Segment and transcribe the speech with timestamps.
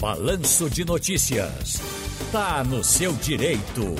[0.00, 1.74] Balanço de Notícias.
[2.30, 3.96] Tá no seu direito.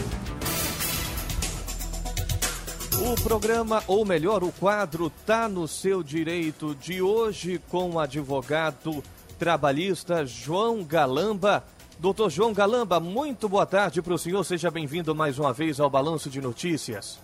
[3.04, 9.02] O programa, ou melhor, o quadro Tá no seu direito de hoje com o advogado
[9.40, 11.64] trabalhista João Galamba.
[11.98, 14.44] Doutor João Galamba, muito boa tarde para o senhor.
[14.44, 17.18] Seja bem-vindo mais uma vez ao Balanço de Notícias.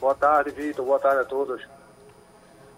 [0.00, 0.86] Boa tarde, Vitor.
[0.86, 1.60] Boa tarde a todos.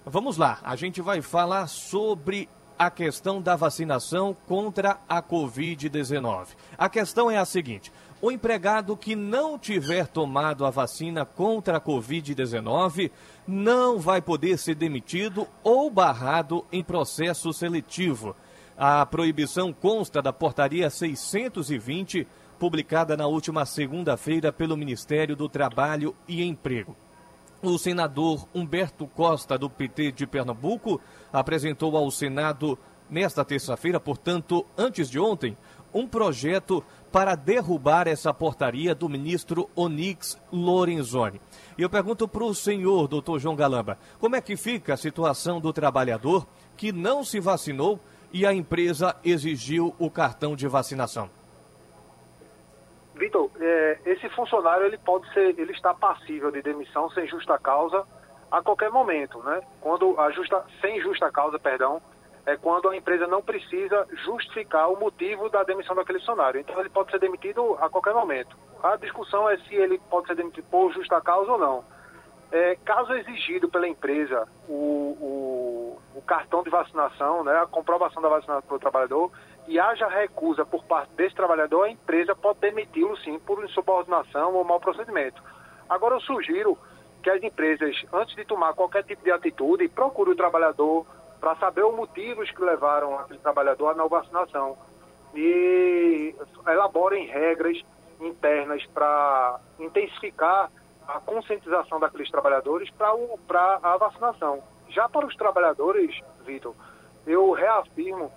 [0.05, 2.48] Vamos lá, a gente vai falar sobre
[2.79, 6.48] a questão da vacinação contra a Covid-19.
[6.77, 11.80] A questão é a seguinte: o empregado que não tiver tomado a vacina contra a
[11.80, 13.11] Covid-19
[13.47, 18.37] não vai poder ser demitido ou barrado em processo seletivo.
[18.77, 22.29] A proibição consta da Portaria 620,
[22.60, 26.97] publicada na última segunda-feira pelo Ministério do Trabalho e Emprego.
[27.61, 31.01] O senador Humberto Costa, do PT de Pernambuco,
[31.33, 32.79] apresentou ao Senado
[33.11, 35.57] nesta terça-feira, portanto, antes de ontem,
[35.93, 41.41] um projeto para derrubar essa portaria do ministro Onix Lorenzoni.
[41.77, 45.60] E eu pergunto para o senhor, doutor João Galamba, como é que fica a situação
[45.60, 47.99] do trabalhador que não se vacinou
[48.32, 51.29] e a empresa exigiu o cartão de vacinação?
[53.19, 58.07] Vitor, é, esse funcionário ele pode ser, ele está passível de demissão sem justa causa
[58.51, 59.60] a qualquer momento, né?
[59.80, 62.01] Quando a justa, sem justa causa, perdão,
[62.47, 66.60] é quando a empresa não precisa justificar o motivo da demissão daquele funcionário.
[66.60, 68.56] Então ele pode ser demitido a qualquer momento.
[68.83, 71.84] A discussão é se ele pode ser demitido por justa causa ou não.
[72.50, 78.28] É, caso exigido pela empresa o, o, o, cartão de vacinação, né, a comprovação da
[78.31, 79.31] vacinação pelo trabalhador,
[79.69, 84.65] e haja recusa por parte desse trabalhador, a empresa pode demiti-lo sim por insubordinação ou
[84.65, 85.43] mau procedimento.
[85.88, 86.77] Agora eu sugiro
[87.22, 91.06] que as empresas, antes de tomar qualquer tipo de atitude, procurem o trabalhador
[91.38, 94.77] para saber os motivos que levaram aquele trabalhador à não vacinação
[95.34, 96.34] e
[96.66, 97.78] elaborem regras
[98.21, 100.71] internas para intensificar
[101.06, 104.62] a conscientização daqueles trabalhadores para a vacinação.
[104.88, 106.75] Já para os trabalhadores, Vitor,
[107.26, 108.32] eu reafirmo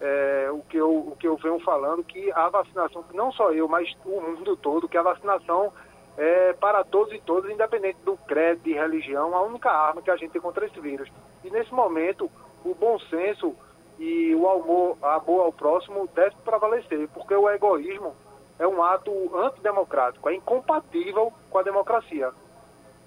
[0.00, 3.68] é, o, que eu, o que eu venho falando, que a vacinação, não só eu,
[3.68, 5.72] mas o mundo todo, que a vacinação
[6.16, 10.16] é para todos e todas, independente do credo, de religião, a única arma que a
[10.16, 11.10] gente tem contra esse vírus.
[11.42, 12.30] E nesse momento,
[12.64, 13.54] o bom senso
[13.98, 18.14] e o amor, amor ao próximo deve prevalecer, porque o egoísmo
[18.58, 22.30] é um ato antidemocrático, é incompatível com a democracia.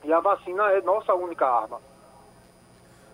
[0.03, 1.79] E a vacina é nossa única arma.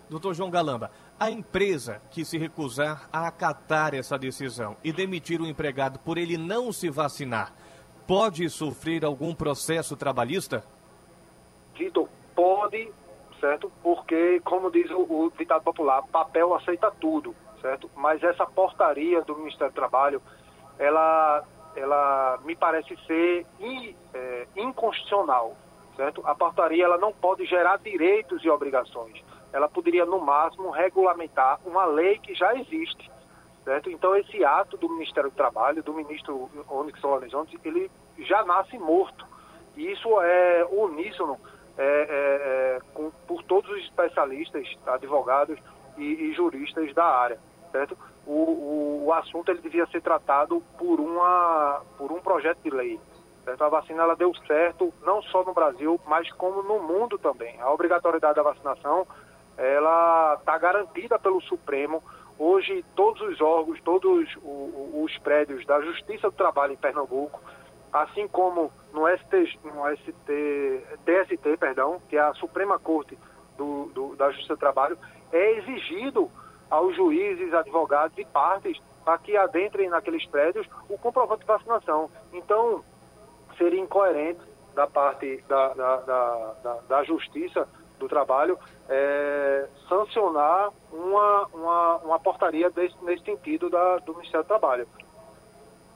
[0.08, 5.46] Doutor João Galamba, a empresa que se recusar a acatar essa decisão e demitir o
[5.46, 7.52] empregado por ele não se vacinar,
[8.06, 10.64] pode sofrer algum processo trabalhista?
[11.74, 12.92] Vitor, pode,
[13.40, 13.72] certo?
[13.82, 17.90] Porque, como diz o, o ditado popular, papel aceita tudo, certo?
[17.96, 20.22] Mas essa portaria do Ministério do Trabalho,
[20.78, 21.44] ela
[21.76, 25.56] ela me parece ser in, é, inconstitucional,
[25.96, 26.22] certo?
[26.24, 29.20] A portaria ela não pode gerar direitos e obrigações.
[29.54, 33.08] Ela poderia, no máximo, regulamentar uma lei que já existe,
[33.64, 33.88] certo?
[33.88, 37.88] Então, esse ato do Ministério do Trabalho, do ministro Onyx Lorenzoni, ele
[38.18, 39.24] já nasce morto.
[39.76, 41.38] E isso é uníssono
[41.78, 45.56] é, é, é, com, por todos os especialistas, advogados
[45.96, 47.38] e, e juristas da área,
[47.70, 47.96] certo?
[48.26, 52.98] o, o, o, assunto ele devia ser tratado por, uma, por um projeto de lei.
[53.44, 53.62] Certo?
[53.62, 57.60] A vacina ela deu certo não só no Brasil, mas como no mundo também.
[57.60, 59.06] A obrigatoriedade da vacinação
[59.56, 62.02] ela está garantida pelo Supremo.
[62.38, 67.40] Hoje, todos os órgãos, todos os, prédios da Justiça do Trabalho em Pernambuco,
[67.92, 73.16] assim como no, ST, no ST, TST, perdão, que é a Suprema Corte
[73.56, 74.98] do, do, da Justiça do Trabalho,
[75.32, 76.30] é exigido
[76.68, 82.10] aos juízes, advogados e partes para que adentrem naqueles prédios o comprovante de vacinação.
[82.32, 82.82] Então,
[83.56, 84.40] seria incoerente
[84.74, 87.68] da parte da, da, da, da, da Justiça
[87.98, 94.48] do Trabalho é, sancionar uma, uma, uma portaria desse, nesse sentido da, do Ministério do
[94.48, 94.86] Trabalho.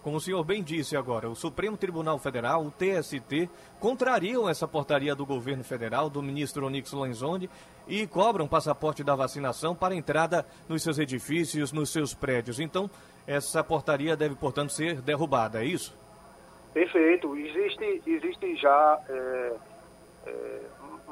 [0.02, 3.50] Como o senhor bem disse agora, o Supremo Tribunal Federal, o TST,
[3.80, 7.50] contrariam essa portaria do governo federal, do ministro Onyx Lorenzoni,
[7.86, 12.60] e cobram passaporte da vacinação para entrada nos seus edifícios, nos seus prédios.
[12.60, 12.88] Então,
[13.26, 15.94] essa portaria deve, portanto, ser derrubada, é isso?
[16.72, 17.36] Perfeito.
[17.36, 19.52] Existe, existe já é,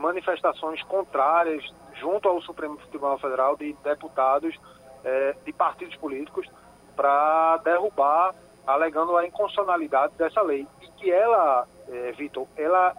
[0.07, 1.65] manifestações contrárias
[1.95, 4.57] junto ao Supremo Tribunal Federal de deputados
[5.05, 6.47] é, de partidos políticos
[6.95, 8.33] para derrubar
[8.65, 10.67] alegando a inconstitucionalidade dessa lei.
[10.81, 12.95] E que ela, é, Vitor, ela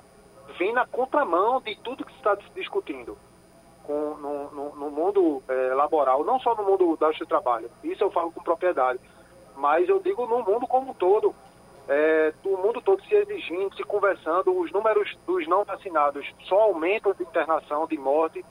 [0.58, 3.18] vem na contramão de tudo que se está discutindo
[3.84, 7.70] com, no, no, no mundo é, laboral, não só no mundo do trabalho.
[7.84, 9.00] Isso eu falo com propriedade.
[9.56, 11.34] mas eu digo no mundo como um todo.
[11.88, 17.14] É, o mundo todo se exigindo, se conversando, os números dos não vacinados só aumentam
[17.14, 18.44] de internação, de morte,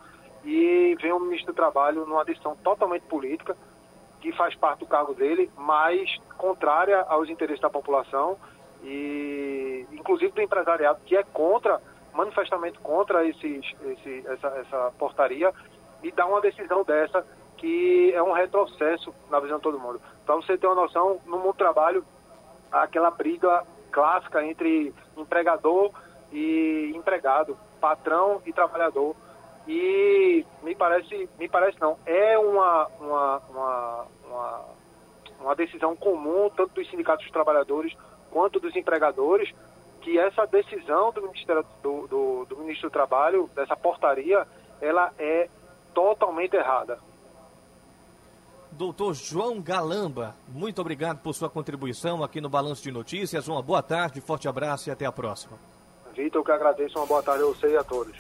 [0.45, 3.57] e vem o ministro do Trabalho numa decisão totalmente política,
[4.21, 8.39] que faz parte do cargo dele, mas contrária aos interesses da população
[8.83, 11.81] e inclusive do empresariado, que é contra,
[12.15, 15.53] manifestamente contra esses, esse, essa, essa portaria,
[16.03, 20.01] e dá uma decisão dessa que é um retrocesso na visão de todo mundo.
[20.25, 22.05] Para você ter uma noção, no mundo do trabalho,
[22.71, 25.91] aquela briga clássica entre empregador
[26.33, 29.15] e empregado, patrão e trabalhador.
[29.67, 34.65] E me parece, me parece não, é uma, uma, uma, uma,
[35.41, 37.97] uma decisão comum, tanto dos sindicatos dos trabalhadores
[38.31, 39.53] quanto dos empregadores,
[40.03, 44.47] que essa decisão do, Ministério, do, do, do Ministro do Trabalho, dessa portaria,
[44.81, 45.49] ela é
[45.95, 46.99] totalmente errada.
[48.77, 53.49] Doutor João Galamba, muito obrigado por sua contribuição aqui no Balanço de Notícias.
[53.49, 55.59] Uma boa tarde, forte abraço e até a próxima.
[56.15, 56.99] Vitor, que agradeço.
[56.99, 58.15] Uma boa tarde a você e a todos.